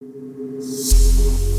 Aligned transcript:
Música 0.00 1.57